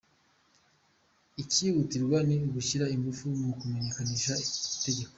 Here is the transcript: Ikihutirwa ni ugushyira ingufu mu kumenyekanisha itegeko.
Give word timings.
Ikihutirwa 1.41 2.17
ni 2.27 2.35
ugushyira 2.47 2.85
ingufu 2.95 3.23
mu 3.41 3.51
kumenyekanisha 3.59 4.33
itegeko. 4.75 5.09